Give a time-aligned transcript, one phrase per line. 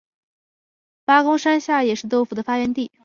[1.05, 2.89] 八公山下也是豆腐的发源地。